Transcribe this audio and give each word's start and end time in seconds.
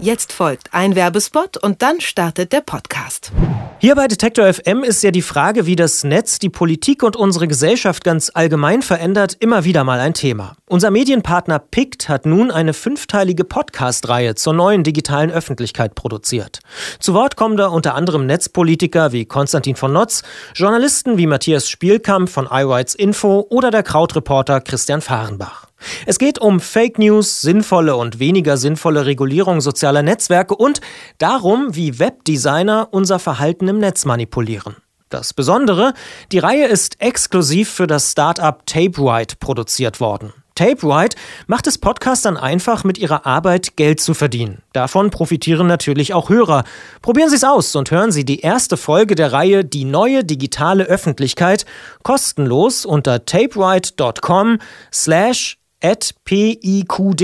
Jetzt 0.00 0.32
folgt 0.32 0.72
ein 0.72 0.94
Werbespot 0.94 1.56
und 1.56 1.82
dann 1.82 2.00
startet 2.00 2.52
der 2.52 2.60
Podcast. 2.60 3.32
Hier 3.80 3.96
bei 3.96 4.06
Detektor 4.06 4.52
FM 4.52 4.84
ist 4.84 5.02
ja 5.02 5.10
die 5.10 5.22
Frage, 5.22 5.66
wie 5.66 5.74
das 5.74 6.04
Netz 6.04 6.38
die 6.38 6.50
Politik 6.50 7.02
und 7.02 7.16
unsere 7.16 7.48
Gesellschaft 7.48 8.04
ganz 8.04 8.30
allgemein 8.32 8.82
verändert, 8.82 9.36
immer 9.40 9.64
wieder 9.64 9.82
mal 9.82 9.98
ein 9.98 10.14
Thema. 10.14 10.57
Unser 10.70 10.90
Medienpartner 10.90 11.60
PICT 11.60 12.10
hat 12.10 12.26
nun 12.26 12.50
eine 12.50 12.74
fünfteilige 12.74 13.44
Podcast-Reihe 13.44 14.34
zur 14.34 14.52
neuen 14.52 14.84
digitalen 14.84 15.30
Öffentlichkeit 15.30 15.94
produziert. 15.94 16.60
Zu 16.98 17.14
Wort 17.14 17.36
kommen 17.36 17.56
da 17.56 17.68
unter 17.68 17.94
anderem 17.94 18.26
Netzpolitiker 18.26 19.12
wie 19.12 19.24
Konstantin 19.24 19.76
von 19.76 19.94
Notz, 19.94 20.24
Journalisten 20.54 21.16
wie 21.16 21.26
Matthias 21.26 21.70
Spielkamp 21.70 22.28
von 22.28 22.46
iRights 22.50 22.94
Info 22.94 23.46
oder 23.48 23.70
der 23.70 23.82
Krautreporter 23.82 24.60
Christian 24.60 25.00
Fahrenbach. 25.00 25.68
Es 26.04 26.18
geht 26.18 26.38
um 26.38 26.60
Fake 26.60 26.98
News, 26.98 27.40
sinnvolle 27.40 27.96
und 27.96 28.18
weniger 28.18 28.58
sinnvolle 28.58 29.06
Regulierung 29.06 29.62
sozialer 29.62 30.02
Netzwerke 30.02 30.54
und 30.54 30.82
darum, 31.16 31.74
wie 31.76 31.98
Webdesigner 31.98 32.88
unser 32.90 33.18
Verhalten 33.18 33.68
im 33.68 33.78
Netz 33.78 34.04
manipulieren. 34.04 34.76
Das 35.08 35.32
Besondere, 35.32 35.94
die 36.30 36.38
Reihe 36.38 36.66
ist 36.66 37.00
exklusiv 37.00 37.70
für 37.70 37.86
das 37.86 38.12
Startup 38.12 38.66
TapeWhite 38.66 39.36
produziert 39.36 40.00
worden. 40.00 40.34
TapeWhite 40.58 41.16
macht 41.46 41.68
es 41.68 41.78
Podcastern 41.78 42.36
einfach, 42.36 42.82
mit 42.82 42.98
ihrer 42.98 43.26
Arbeit 43.26 43.76
Geld 43.76 44.00
zu 44.00 44.12
verdienen. 44.12 44.62
Davon 44.72 45.10
profitieren 45.10 45.68
natürlich 45.68 46.14
auch 46.14 46.30
Hörer. 46.30 46.64
Probieren 47.00 47.30
Sie 47.30 47.36
es 47.36 47.44
aus 47.44 47.76
und 47.76 47.92
hören 47.92 48.10
Sie 48.10 48.24
die 48.24 48.40
erste 48.40 48.76
Folge 48.76 49.14
der 49.14 49.32
Reihe 49.32 49.64
Die 49.64 49.84
neue 49.84 50.24
digitale 50.24 50.82
Öffentlichkeit 50.82 51.64
kostenlos 52.02 52.84
unter 52.84 53.24
tapewhite.com 53.24 54.58
slash 54.92 55.58
at 55.80 56.12
PIQD. 56.24 57.20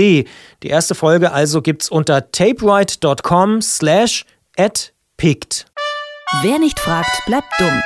Die 0.63 0.67
erste 0.67 0.95
Folge 0.95 1.33
also 1.33 1.61
gibt's 1.61 1.89
unter 1.89 2.31
tapewrite.com 2.31 3.61
slash 3.61 4.23
at 4.57 4.93
picked. 5.17 5.65
Wer 6.41 6.59
nicht 6.59 6.79
fragt, 6.79 7.25
bleibt 7.25 7.47
dumm. 7.59 7.81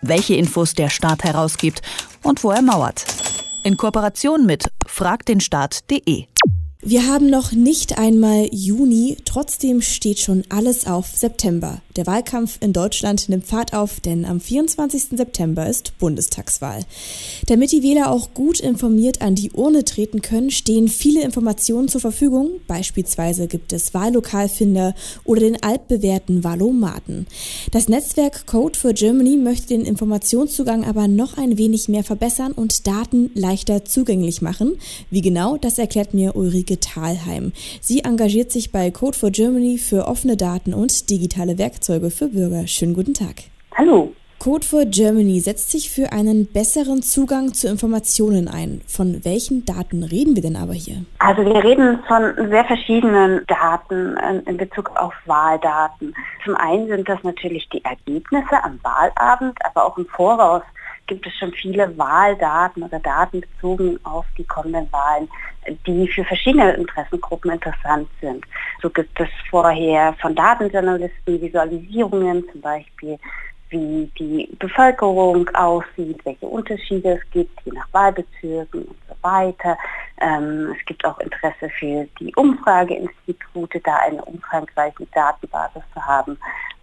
Welche 0.00 0.36
Infos 0.36 0.74
der 0.74 0.90
Staat 0.90 1.24
herausgibt 1.24 1.82
und 2.22 2.44
wo 2.44 2.52
er 2.52 2.62
mauert. 2.62 3.04
In 3.64 3.76
Kooperation 3.76 4.46
mit 4.46 4.70
fragdenstaat.de. 4.96 6.26
Wir 6.88 7.08
haben 7.08 7.28
noch 7.28 7.50
nicht 7.50 7.98
einmal 7.98 8.46
Juni, 8.52 9.16
trotzdem 9.24 9.82
steht 9.82 10.20
schon 10.20 10.44
alles 10.50 10.86
auf 10.86 11.08
September. 11.08 11.82
Der 11.96 12.06
Wahlkampf 12.06 12.58
in 12.60 12.72
Deutschland 12.72 13.28
nimmt 13.28 13.44
Fahrt 13.44 13.72
auf, 13.74 13.98
denn 13.98 14.24
am 14.24 14.38
24. 14.38 15.18
September 15.18 15.66
ist 15.66 15.98
Bundestagswahl. 15.98 16.84
Damit 17.48 17.72
die 17.72 17.82
Wähler 17.82 18.12
auch 18.12 18.34
gut 18.34 18.60
informiert 18.60 19.20
an 19.20 19.34
die 19.34 19.50
Urne 19.50 19.84
treten 19.84 20.22
können, 20.22 20.52
stehen 20.52 20.86
viele 20.86 21.24
Informationen 21.24 21.88
zur 21.88 22.00
Verfügung. 22.00 22.60
Beispielsweise 22.68 23.48
gibt 23.48 23.72
es 23.72 23.92
Wahllokalfinder 23.92 24.94
oder 25.24 25.40
den 25.40 25.60
altbewährten 25.64 26.44
Wahlomaten. 26.44 27.26
Das 27.72 27.88
Netzwerk 27.88 28.46
Code 28.46 28.78
for 28.78 28.92
Germany 28.92 29.36
möchte 29.36 29.68
den 29.68 29.84
Informationszugang 29.84 30.84
aber 30.84 31.08
noch 31.08 31.36
ein 31.36 31.58
wenig 31.58 31.88
mehr 31.88 32.04
verbessern 32.04 32.52
und 32.52 32.86
Daten 32.86 33.32
leichter 33.34 33.84
zugänglich 33.84 34.40
machen. 34.40 34.76
Wie 35.10 35.22
genau, 35.22 35.56
das 35.56 35.78
erklärt 35.78 36.14
mir 36.14 36.36
Ulrike 36.36 36.75
Thalheim. 36.80 37.52
Sie 37.80 38.00
engagiert 38.00 38.52
sich 38.52 38.72
bei 38.72 38.90
Code 38.90 39.16
for 39.16 39.30
Germany 39.30 39.78
für 39.78 40.06
offene 40.06 40.36
Daten 40.36 40.74
und 40.74 41.10
digitale 41.10 41.58
Werkzeuge. 41.58 41.86
Werkzeuge 41.86 42.10
für 42.10 42.28
Bürger. 42.28 42.66
Schönen 42.66 42.94
guten 42.94 43.14
Tag. 43.14 43.44
Hallo. 43.76 44.12
Code 44.38 44.66
for 44.66 44.84
Germany 44.84 45.40
setzt 45.40 45.70
sich 45.70 45.90
für 45.90 46.12
einen 46.12 46.46
besseren 46.46 47.02
Zugang 47.02 47.54
zu 47.54 47.68
Informationen 47.68 48.48
ein. 48.48 48.82
Von 48.86 49.24
welchen 49.24 49.64
Daten 49.64 50.02
reden 50.02 50.36
wir 50.36 50.42
denn 50.42 50.56
aber 50.56 50.74
hier? 50.74 51.04
Also 51.18 51.44
wir 51.44 51.64
reden 51.64 51.98
von 52.06 52.34
sehr 52.50 52.64
verschiedenen 52.64 53.44
Daten 53.46 54.16
in 54.46 54.56
Bezug 54.56 54.90
auf 54.96 55.14
Wahldaten. 55.24 56.14
Zum 56.44 56.54
einen 56.54 56.86
sind 56.86 57.08
das 57.08 57.22
natürlich 57.22 57.68
die 57.70 57.84
Ergebnisse 57.84 58.62
am 58.62 58.78
Wahlabend, 58.82 59.58
aber 59.64 59.86
auch 59.86 59.96
im 59.96 60.06
Voraus 60.06 60.62
gibt 61.06 61.26
es 61.26 61.34
schon 61.36 61.52
viele 61.52 61.96
Wahldaten 61.96 62.82
oder 62.82 62.98
Daten 63.00 63.40
bezogen 63.40 63.98
auf 64.04 64.26
die 64.36 64.44
kommenden 64.44 64.90
Wahlen, 64.92 65.28
die 65.86 66.08
für 66.08 66.24
verschiedene 66.24 66.72
Interessengruppen 66.72 67.52
interessant 67.52 68.08
sind. 68.20 68.44
So 68.82 68.90
gibt 68.90 69.18
es 69.20 69.28
vorher 69.50 70.14
von 70.20 70.34
Datenjournalisten 70.34 71.40
Visualisierungen, 71.40 72.44
zum 72.52 72.60
Beispiel 72.60 73.18
wie 73.70 74.10
die 74.18 74.48
Bevölkerung 74.58 75.48
aussieht, 75.54 76.24
welche 76.24 76.46
Unterschiede 76.46 77.20
es 77.20 77.30
gibt, 77.30 77.60
je 77.64 77.72
nach 77.72 77.88
Wahlbezirken 77.92 78.84
und 78.84 78.96
so 79.08 79.14
weiter. 79.22 79.76
Ähm, 80.20 80.74
es 80.78 80.84
gibt 80.86 81.04
auch 81.04 81.18
Interesse 81.18 81.68
für 81.78 82.06
die 82.20 82.32
Umfrageinstitute, 82.36 83.80
da 83.80 83.96
eine 83.96 84.24
umfangreiche 84.24 85.06
Datenbasis 85.12 85.82
zu 85.92 86.04
haben 86.04 86.38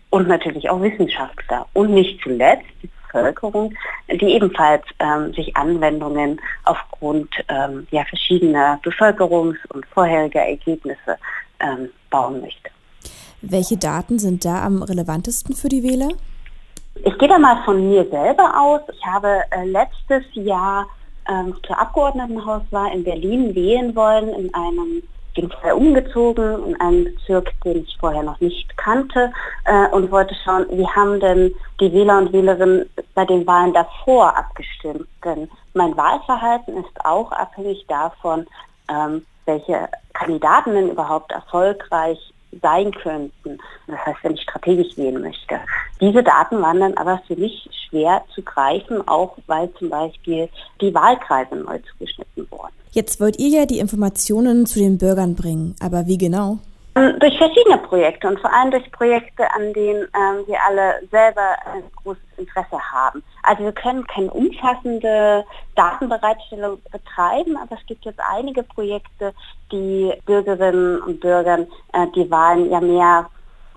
und 0.09 0.27
natürlich 0.27 0.69
auch 0.69 0.81
Wissenschaftler. 0.81 1.65
Und 1.73 1.91
nicht 1.91 2.21
zuletzt 2.21 2.67
die 2.81 2.89
Bevölkerung, 3.07 3.73
die 4.09 4.33
ebenfalls 4.33 4.83
ähm, 4.99 5.33
sich 5.33 5.55
Anwendungen 5.55 6.39
aufgrund 6.65 7.29
ähm, 7.47 7.87
ja, 7.91 8.03
verschiedener 8.05 8.79
Bevölkerungs- 8.83 9.65
und 9.73 9.85
vorheriger 9.87 10.41
Ergebnisse 10.41 11.17
ähm, 11.59 11.89
bauen 12.09 12.41
möchte. 12.41 12.69
Welche 13.41 13.77
Daten 13.77 14.19
sind 14.19 14.45
da 14.45 14.63
am 14.63 14.83
relevantesten 14.83 15.55
für 15.55 15.69
die 15.69 15.83
Wähler? 15.83 16.09
Ich 17.03 17.17
gehe 17.17 17.27
da 17.27 17.39
mal 17.39 17.63
von 17.65 17.89
mir 17.89 18.07
selber 18.09 18.53
aus. 18.59 18.81
Ich 18.93 19.05
habe 19.05 19.41
äh, 19.51 19.65
letztes 19.65 20.23
Jahr 20.33 20.85
ähm, 21.27 21.55
zur 21.65 21.79
Abgeordnetenhauswahl 21.79 22.93
in 22.93 23.03
Berlin 23.03 23.55
wählen 23.55 23.95
wollen 23.95 24.29
in 24.29 24.53
einem 24.53 25.03
bin 25.33 25.49
vorher 25.49 25.77
umgezogen 25.77 26.67
in 26.67 26.81
einen 26.81 27.05
Bezirk, 27.05 27.51
den 27.63 27.83
ich 27.83 27.97
vorher 27.99 28.23
noch 28.23 28.39
nicht 28.39 28.75
kannte 28.77 29.31
äh, 29.65 29.87
und 29.89 30.11
wollte 30.11 30.35
schauen, 30.43 30.65
wie 30.71 30.87
haben 30.87 31.19
denn 31.19 31.53
die 31.79 31.91
Wähler 31.91 32.19
und 32.19 32.33
Wählerinnen 32.33 32.89
bei 33.15 33.25
den 33.25 33.45
Wahlen 33.47 33.73
davor 33.73 34.35
abgestimmt. 34.35 35.07
Denn 35.23 35.49
mein 35.73 35.95
Wahlverhalten 35.97 36.77
ist 36.77 37.05
auch 37.05 37.31
abhängig 37.31 37.85
davon, 37.87 38.45
ähm, 38.89 39.25
welche 39.45 39.89
Kandidaten 40.13 40.73
denn 40.73 40.91
überhaupt 40.91 41.31
erfolgreich 41.31 42.19
sein 42.61 42.91
könnten. 42.91 43.57
Das 43.87 44.05
heißt, 44.05 44.19
wenn 44.23 44.33
ich 44.35 44.43
strategisch 44.43 44.95
wählen 44.95 45.21
möchte. 45.21 45.59
Diese 45.99 46.21
Daten 46.21 46.61
waren 46.61 46.79
dann 46.79 46.97
aber 46.97 47.21
für 47.27 47.35
mich 47.35 47.67
schwer 47.87 48.23
zu 48.33 48.43
greifen, 48.43 49.07
auch 49.07 49.37
weil 49.47 49.73
zum 49.73 49.89
Beispiel 49.89 50.49
die 50.79 50.93
Wahlkreise 50.93 51.55
neu 51.55 51.79
zugeschnitten 51.79 52.47
wurden. 52.51 52.82
Jetzt 52.93 53.19
wollt 53.19 53.39
ihr 53.39 53.49
ja 53.49 53.65
die 53.65 53.79
Informationen 53.79 54.67
zu 54.67 54.77
den 54.77 54.99
Bürgern 54.99 55.33
bringen, 55.33 55.75
aber 55.81 56.05
wie 56.05 56.19
genau? 56.19 56.59
Ähm, 56.93 57.17
durch 57.19 57.35
verschiedene 57.39 57.79
Projekte 57.79 58.27
und 58.27 58.39
vor 58.39 58.53
allem 58.53 58.69
durch 58.69 58.91
Projekte, 58.91 59.51
an 59.51 59.73
denen 59.73 60.03
ähm, 60.13 60.45
wir 60.45 60.57
alle 60.63 61.01
selber 61.09 61.55
ein 61.73 61.81
großes 62.03 62.21
Interesse 62.37 62.77
haben. 62.91 63.23
Also 63.41 63.63
wir 63.63 63.71
können 63.71 64.05
keine 64.05 64.29
umfassende 64.29 65.43
Datenbereitstellung 65.75 66.77
betreiben, 66.91 67.57
aber 67.57 67.79
es 67.79 67.85
gibt 67.87 68.05
jetzt 68.05 68.19
einige 68.31 68.61
Projekte, 68.61 69.33
die 69.71 70.13
Bürgerinnen 70.27 71.01
und 71.01 71.19
Bürgern 71.19 71.65
äh, 71.93 72.05
die 72.15 72.29
Wahlen 72.29 72.69
ja 72.69 72.79
mehr 72.79 73.27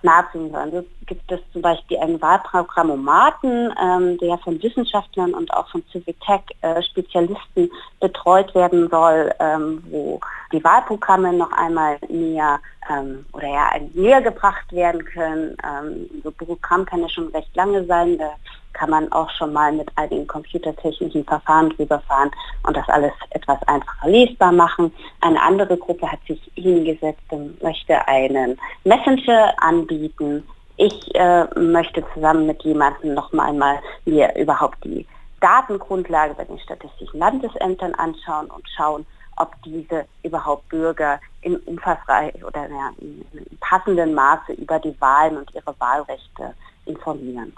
nahebringen 0.06 0.50
sollen. 0.50 0.71
So 0.71 0.84
gibt 1.06 1.31
es 1.31 1.41
zum 1.53 1.62
Beispiel 1.62 1.99
einen 1.99 2.21
Wahlprogrammomaten, 2.21 3.75
ähm, 3.83 4.19
der 4.19 4.39
von 4.39 4.62
Wissenschaftlern 4.62 5.34
und 5.34 5.53
auch 5.53 5.69
von 5.69 5.83
Civic 5.93 6.19
Tech 6.21 6.43
äh, 6.62 6.83
Spezialisten 6.83 7.71
betreut 8.00 8.55
werden 8.55 8.89
soll, 8.89 9.33
ähm, 9.39 9.83
wo 9.91 10.21
die 10.53 10.62
Wahlprogramme 10.62 11.33
noch 11.33 11.53
einmal 11.53 11.99
näher 12.09 12.61
ähm, 12.91 13.27
oder 13.33 13.49
ja 13.49 13.71
näher 13.95 14.23
gebracht 14.23 14.73
werden 14.73 15.05
können. 15.05 15.57
Ähm, 15.65 16.09
so 16.23 16.31
ein 16.31 16.34
Programm 16.34 16.84
kann 16.84 17.01
ja 17.01 17.09
schon 17.09 17.29
recht 17.29 17.55
lange 17.55 17.84
sein. 17.84 18.19
Da 18.19 18.33
kann 18.73 18.91
man 18.91 19.11
auch 19.12 19.31
schon 19.31 19.53
mal 19.53 19.73
mit 19.73 19.91
einigen 19.97 20.27
computertechnischen 20.27 21.25
Verfahren 21.25 21.71
drüber 21.71 21.99
fahren 22.01 22.31
und 22.67 22.77
das 22.77 22.89
alles 22.89 23.12
etwas 23.31 23.59
einfacher 23.67 24.09
lesbar 24.09 24.53
machen. 24.53 24.93
Eine 25.21 25.41
andere 25.43 25.77
Gruppe 25.77 26.11
hat 26.11 26.21
sich 26.29 26.41
hingesetzt 26.55 27.23
und 27.31 27.61
möchte 27.63 28.07
einen 28.07 28.59
Messenger 28.84 29.54
anbieten. 29.59 30.47
Ich 30.77 31.15
äh, 31.15 31.47
möchte 31.59 32.04
zusammen 32.13 32.47
mit 32.47 32.63
jemandem 32.63 33.15
noch 33.15 33.33
mal 33.33 33.81
mir 34.04 34.37
überhaupt 34.37 34.84
die 34.84 35.07
Datengrundlage 35.41 36.34
bei 36.34 36.45
den 36.45 36.59
statistischen 36.59 37.19
Landesämtern 37.19 37.95
anschauen 37.95 38.47
und 38.47 38.65
schauen, 38.77 39.07
ob 39.36 39.54
diese 39.65 40.06
überhaupt 40.22 40.68
Bürger 40.68 41.21
in 41.42 41.56
umfangreich 41.59 42.44
oder 42.44 42.68
ja, 42.68 42.91
in 42.98 43.24
passenden 43.60 44.15
Maße 44.15 44.53
über 44.53 44.78
die 44.78 44.94
Wahlen 45.00 45.38
und 45.38 45.54
ihre 45.54 45.74
Wahlrechte 45.78 46.54
informieren. 46.86 47.53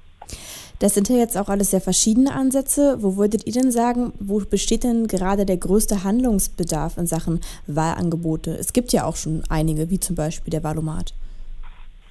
Das 0.80 0.94
sind 0.94 1.08
ja 1.08 1.16
jetzt 1.16 1.36
auch 1.36 1.48
alles 1.48 1.70
sehr 1.70 1.80
verschiedene 1.80 2.32
Ansätze. 2.34 3.02
Wo 3.02 3.16
würdet 3.16 3.46
ihr 3.46 3.52
denn 3.52 3.72
sagen, 3.72 4.12
wo 4.20 4.38
besteht 4.38 4.84
denn 4.84 5.08
gerade 5.08 5.44
der 5.44 5.56
größte 5.56 6.04
Handlungsbedarf 6.04 6.98
in 6.98 7.06
Sachen 7.06 7.40
Wahlangebote? 7.66 8.52
Es 8.56 8.72
gibt 8.72 8.92
ja 8.92 9.04
auch 9.04 9.16
schon 9.16 9.42
einige, 9.48 9.90
wie 9.90 9.98
zum 9.98 10.14
Beispiel 10.14 10.52
der 10.52 10.62
Wahlomat. 10.62 11.14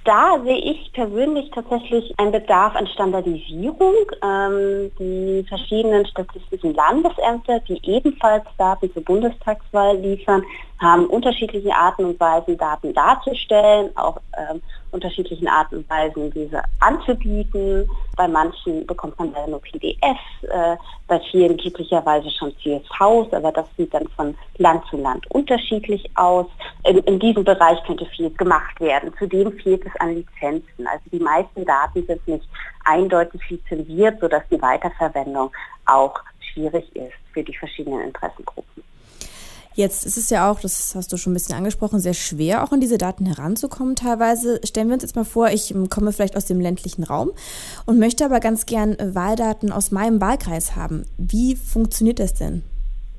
Da 0.08 0.40
sehe 0.42 0.58
ich 0.58 0.94
persönlich 0.94 1.52
tatsächlich 1.52 2.14
einen 2.18 2.32
Bedarf 2.32 2.76
an 2.76 2.88
Standardisierung. 2.88 3.94
Ähm, 4.24 4.90
die 4.98 5.46
verschiedenen 5.50 6.06
statistischen 6.06 6.74
Landesämter, 6.74 7.60
die 7.68 7.80
ebenfalls 7.84 8.46
Daten 8.58 8.92
zur 8.94 9.04
Bundestagswahl 9.04 9.98
liefern, 9.98 10.44
haben 10.80 11.08
unterschiedliche 11.08 11.76
Arten 11.76 12.06
und 12.06 12.20
Weisen, 12.22 12.58
Daten 12.58 12.94
darzustellen, 12.94 13.90
auch 13.98 14.18
ähm, 14.38 14.62
unterschiedlichen 14.98 15.48
Arten 15.48 15.78
und 15.78 15.90
Weisen, 15.90 16.32
diese 16.32 16.62
anzubieten. 16.80 17.90
Bei 18.16 18.28
manchen 18.28 18.86
bekommt 18.86 19.18
man 19.20 19.32
leider 19.32 19.48
nur 19.48 19.62
PDFs, 19.62 20.44
äh, 20.44 20.76
bei 21.08 21.20
vielen 21.32 21.56
glücklicherweise 21.58 22.30
schon 22.32 22.54
CSVs, 22.58 23.32
aber 23.32 23.52
das 23.52 23.68
sieht 23.78 23.94
dann 23.94 24.08
von 24.16 24.36
Land 24.58 24.84
zu 24.90 24.98
Land 24.98 25.30
unterschiedlich 25.32 26.10
aus. 26.16 26.48
In, 26.84 26.98
in 27.00 27.20
diesem 27.20 27.44
Bereich 27.44 27.82
könnte 27.86 28.06
viel 28.08 28.32
gemacht 28.32 28.80
werden. 28.80 29.14
Zudem 29.20 29.52
fehlt 29.60 29.86
es 29.86 29.96
an 30.02 30.16
Lizenzen. 30.16 30.88
Also 30.88 31.04
die 31.12 31.20
meisten 31.20 31.64
Daten 31.66 32.06
sind 32.06 32.28
nicht 32.28 32.50
eindeutig 32.86 33.42
lizenziert, 33.50 34.20
sodass 34.20 34.44
die 34.50 34.62
Weiterverwendung 34.62 35.52
auch 35.86 36.20
schwierig 36.54 36.94
ist 36.96 37.14
für 37.34 37.44
die 37.44 37.56
verschiedenen 37.56 38.02
Interessengruppen. 38.02 38.84
Jetzt 39.78 40.08
ist 40.08 40.18
es 40.18 40.32
ja 40.32 40.50
auch, 40.50 40.60
das 40.60 40.96
hast 40.96 41.14
du 41.14 41.18
schon 41.18 41.34
ein 41.34 41.36
bisschen 41.36 41.54
angesprochen, 41.54 42.00
sehr 42.00 42.16
schwer, 42.16 42.64
auch 42.64 42.72
an 42.72 42.80
diese 42.80 42.98
Daten 42.98 43.28
heranzukommen 43.28 43.96
teilweise. 43.96 44.60
Stellen 44.64 44.88
wir 44.88 44.96
uns 44.96 45.04
jetzt 45.04 45.16
mal 45.16 45.24
vor, 45.24 45.50
ich 45.50 45.70
ähm, 45.70 45.88
komme 45.88 46.12
vielleicht 46.12 46.36
aus 46.36 46.46
dem 46.46 46.60
ländlichen 46.60 47.04
Raum 47.04 47.30
und 47.86 48.00
möchte 48.00 48.26
aber 48.26 48.40
ganz 48.40 48.66
gern 48.66 48.98
äh, 48.98 49.14
Wahldaten 49.14 49.72
aus 49.72 49.92
meinem 49.92 50.20
Wahlkreis 50.20 50.76
haben. 50.76 51.06
Wie 51.20 51.56
funktioniert 51.56 52.18
das 52.18 52.34
denn? 52.34 52.64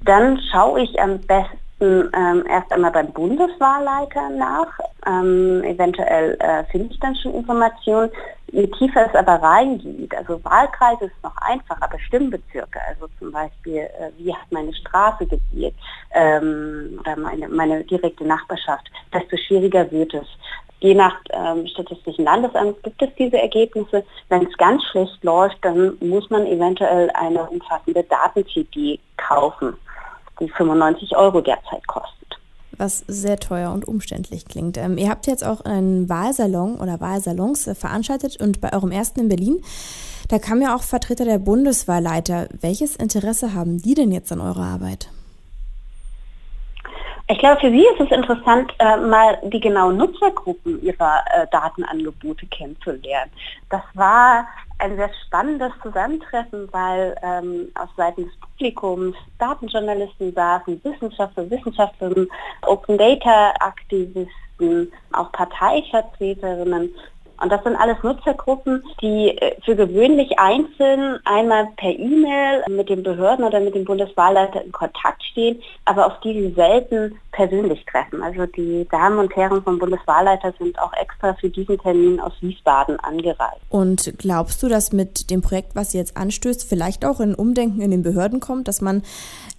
Dann 0.04 0.40
schaue 0.50 0.82
ich 0.82 0.98
am 0.98 1.20
besten 1.20 1.58
ähm, 1.80 2.44
erst 2.48 2.72
einmal 2.72 2.90
beim 2.90 3.12
Bundeswahlleiter 3.12 4.30
nach. 4.30 4.78
Ähm, 5.06 5.62
eventuell 5.64 6.36
äh, 6.40 6.64
finde 6.70 6.92
ich 6.92 7.00
dann 7.00 7.14
schon 7.16 7.34
Informationen. 7.34 8.10
Je 8.50 8.66
tiefer 8.66 9.06
es 9.06 9.14
aber 9.14 9.42
reingeht, 9.42 10.14
also 10.16 10.42
Wahlkreise 10.42 11.04
ist 11.04 11.22
noch 11.22 11.36
einfacher, 11.36 11.82
aber 11.82 11.98
Stimmbezirke, 11.98 12.80
also 12.88 13.06
zum 13.18 13.30
Beispiel, 13.30 13.76
äh, 13.76 14.10
wie 14.16 14.32
hat 14.32 14.50
meine 14.50 14.72
Straße 14.72 15.26
gewählt 15.26 15.74
ähm, 16.12 16.98
oder 17.00 17.16
meine, 17.16 17.46
meine 17.48 17.84
direkte 17.84 18.24
Nachbarschaft, 18.24 18.90
desto 19.12 19.36
schwieriger 19.36 19.90
wird 19.90 20.14
es. 20.14 20.26
Je 20.80 20.94
nach 20.94 21.16
ähm, 21.30 21.66
Statistischen 21.66 22.24
Landesamt 22.24 22.82
gibt 22.84 23.02
es 23.02 23.10
diese 23.18 23.36
Ergebnisse. 23.36 24.04
Wenn 24.28 24.46
es 24.46 24.56
ganz 24.56 24.82
schlecht 24.84 25.22
läuft, 25.24 25.58
dann 25.62 25.98
muss 26.00 26.30
man 26.30 26.46
eventuell 26.46 27.10
eine 27.10 27.42
umfassende 27.50 28.04
Daten-CD 28.04 28.98
kaufen 29.16 29.76
die 30.40 30.48
95 30.48 31.16
Euro 31.16 31.40
derzeit 31.40 31.86
kostet. 31.86 32.38
Was 32.76 33.04
sehr 33.08 33.38
teuer 33.38 33.72
und 33.72 33.88
umständlich 33.88 34.46
klingt. 34.46 34.76
Ähm, 34.76 34.98
ihr 34.98 35.08
habt 35.08 35.26
jetzt 35.26 35.44
auch 35.44 35.62
einen 35.62 36.08
Wahlsalon 36.08 36.76
oder 36.76 37.00
Wahlsalons 37.00 37.66
äh, 37.66 37.74
veranstaltet 37.74 38.40
und 38.40 38.60
bei 38.60 38.72
eurem 38.72 38.92
ersten 38.92 39.20
in 39.20 39.28
Berlin, 39.28 39.60
da 40.28 40.38
kamen 40.38 40.62
ja 40.62 40.76
auch 40.76 40.82
Vertreter 40.82 41.24
der 41.24 41.38
Bundeswahlleiter. 41.38 42.48
Welches 42.60 42.94
Interesse 42.94 43.54
haben 43.54 43.78
die 43.82 43.94
denn 43.94 44.12
jetzt 44.12 44.30
an 44.30 44.40
eurer 44.40 44.64
Arbeit? 44.64 45.08
Ich 47.30 47.38
glaube, 47.38 47.60
für 47.60 47.70
Sie 47.70 47.84
ist 47.84 48.00
es 48.00 48.10
interessant, 48.10 48.72
äh, 48.78 48.96
mal 48.96 49.38
die 49.44 49.60
genauen 49.60 49.98
Nutzergruppen 49.98 50.82
Ihrer 50.82 51.24
äh, 51.34 51.46
Datenangebote 51.50 52.46
kennenzulernen. 52.46 53.30
Das 53.68 53.82
war 53.92 54.46
ein 54.78 54.96
sehr 54.96 55.10
spannendes 55.26 55.72
Zusammentreffen, 55.82 56.68
weil 56.72 57.16
ähm, 57.22 57.68
auf 57.74 57.88
Seiten 57.96 58.24
des 58.24 58.36
Publikums 58.36 59.16
Datenjournalisten 59.38 60.32
saßen, 60.32 60.80
Wissenschaftler, 60.84 61.50
Wissenschaftlerinnen, 61.50 62.30
Open 62.66 62.96
Data 62.96 63.54
Aktivisten, 63.60 64.92
auch 65.12 65.32
Parteivertreterinnen 65.32 66.94
und 67.40 67.50
das 67.50 67.62
sind 67.62 67.76
alles 67.76 67.96
Nutzergruppen, 68.02 68.82
die 69.00 69.36
äh, 69.38 69.54
für 69.64 69.76
gewöhnlich 69.76 70.38
einzeln 70.38 71.18
einmal 71.24 71.68
per 71.76 71.90
E-Mail 71.90 72.64
mit 72.68 72.88
den 72.88 73.02
Behörden 73.02 73.44
oder 73.44 73.60
mit 73.60 73.74
dem 73.74 73.84
Bundeswahlleiter 73.84 74.64
in 74.64 74.72
Kontakt 74.72 75.22
stehen, 75.22 75.60
aber 75.84 76.06
auf 76.06 76.20
die 76.20 76.32
sie 76.32 76.54
selten 76.54 77.18
persönlich 77.32 77.84
treffen. 77.86 78.22
Also 78.22 78.46
die 78.46 78.86
Damen 78.90 79.18
und 79.18 79.34
Herren 79.36 79.62
vom 79.62 79.78
Bundeswahlleiter 79.78 80.52
sind 80.58 80.78
auch 80.80 80.92
extra 80.94 81.34
für 81.34 81.48
diesen 81.48 81.78
Termin 81.78 82.18
aus 82.18 82.32
Wiesbaden 82.40 82.98
angereist. 83.00 83.60
Und 83.68 84.12
glaubst 84.18 84.62
du, 84.62 84.68
dass 84.68 84.92
mit 84.92 85.30
dem 85.30 85.40
Projekt, 85.40 85.76
was 85.76 85.92
jetzt 85.92 86.16
anstößt, 86.16 86.68
vielleicht 86.68 87.04
auch 87.04 87.20
ein 87.20 87.34
Umdenken 87.34 87.80
in 87.80 87.92
den 87.92 88.02
Behörden 88.02 88.40
kommt, 88.40 88.66
dass 88.66 88.80
man 88.80 89.02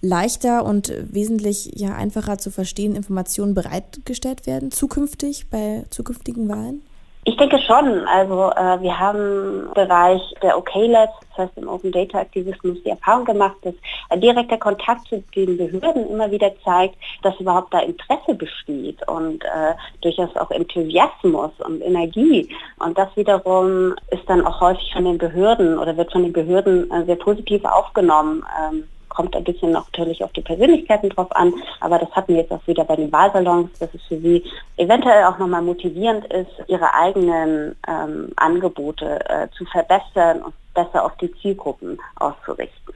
leichter 0.02 0.64
und 0.66 0.92
wesentlich 1.10 1.72
ja, 1.74 1.94
einfacher 1.94 2.36
zu 2.36 2.50
verstehen 2.50 2.94
Informationen 2.94 3.54
bereitgestellt 3.54 4.46
werden, 4.46 4.70
zukünftig 4.70 5.48
bei 5.50 5.84
zukünftigen 5.90 6.48
Wahlen? 6.48 6.82
Ich 7.24 7.36
denke 7.36 7.58
schon. 7.58 8.06
Also 8.08 8.50
äh, 8.52 8.80
wir 8.80 8.98
haben 8.98 9.66
im 9.66 9.74
Bereich 9.74 10.22
der 10.42 10.56
OK-Labs, 10.56 11.12
das 11.28 11.38
heißt 11.38 11.58
im 11.58 11.68
Open 11.68 11.92
Data 11.92 12.20
Aktivismus, 12.20 12.78
die 12.82 12.90
Erfahrung 12.90 13.26
gemacht, 13.26 13.56
dass 13.62 13.74
ein 14.08 14.22
direkter 14.22 14.56
Kontakt 14.56 15.06
zu 15.08 15.22
den 15.36 15.58
Behörden 15.58 16.08
immer 16.08 16.30
wieder 16.30 16.50
zeigt, 16.64 16.96
dass 17.22 17.38
überhaupt 17.38 17.74
da 17.74 17.80
Interesse 17.80 18.34
besteht 18.34 19.06
und 19.06 19.44
äh, 19.44 19.74
durchaus 20.00 20.34
auch 20.36 20.50
Enthusiasmus 20.50 21.50
und 21.58 21.82
Energie. 21.82 22.48
Und 22.78 22.96
das 22.96 23.14
wiederum 23.16 23.94
ist 24.10 24.26
dann 24.26 24.46
auch 24.46 24.60
häufig 24.62 24.90
von 24.94 25.04
den 25.04 25.18
Behörden 25.18 25.78
oder 25.78 25.94
wird 25.98 26.10
von 26.12 26.22
den 26.22 26.32
Behörden 26.32 26.90
äh, 26.90 27.04
sehr 27.04 27.16
positiv 27.16 27.62
aufgenommen. 27.66 28.42
Ähm, 28.58 28.84
kommt 29.10 29.36
ein 29.36 29.44
bisschen 29.44 29.72
natürlich 29.72 30.24
auf 30.24 30.32
die 30.32 30.40
Persönlichkeiten 30.40 31.10
drauf 31.10 31.30
an, 31.36 31.52
aber 31.80 31.98
das 31.98 32.10
hatten 32.12 32.32
wir 32.32 32.40
jetzt 32.40 32.52
auch 32.52 32.66
wieder 32.66 32.84
bei 32.84 32.96
den 32.96 33.12
Wahlsalons, 33.12 33.70
dass 33.78 33.92
es 33.92 34.02
für 34.08 34.18
sie 34.18 34.42
eventuell 34.78 35.24
auch 35.24 35.38
nochmal 35.38 35.62
motivierend 35.62 36.24
ist, 36.32 36.50
ihre 36.68 36.94
eigenen 36.94 37.76
ähm, 37.86 38.32
Angebote 38.36 39.20
äh, 39.28 39.48
zu 39.56 39.66
verbessern 39.66 40.42
und 40.42 40.54
besser 40.74 41.04
auf 41.04 41.16
die 41.18 41.32
Zielgruppen 41.42 41.98
auszurichten. 42.16 42.94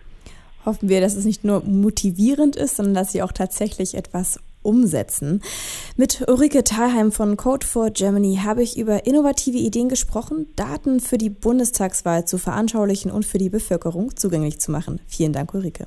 Hoffen 0.64 0.88
wir, 0.88 1.02
dass 1.02 1.14
es 1.14 1.26
nicht 1.26 1.44
nur 1.44 1.62
motivierend 1.62 2.56
ist, 2.56 2.76
sondern 2.76 2.94
dass 2.94 3.12
sie 3.12 3.22
auch 3.22 3.32
tatsächlich 3.32 3.94
etwas 3.94 4.40
umsetzen. 4.62 5.42
Mit 5.96 6.24
Ulrike 6.26 6.64
Thalheim 6.64 7.12
von 7.12 7.36
Code 7.36 7.66
for 7.66 7.90
Germany 7.90 8.40
habe 8.42 8.62
ich 8.62 8.78
über 8.78 9.06
innovative 9.06 9.58
Ideen 9.58 9.88
gesprochen, 9.88 10.46
Daten 10.56 11.00
für 11.00 11.18
die 11.18 11.30
Bundestagswahl 11.30 12.24
zu 12.24 12.38
veranschaulichen 12.38 13.10
und 13.10 13.26
für 13.26 13.38
die 13.38 13.50
Bevölkerung 13.50 14.16
zugänglich 14.16 14.58
zu 14.58 14.70
machen. 14.70 15.00
Vielen 15.06 15.32
Dank, 15.32 15.52
Ulrike. 15.54 15.86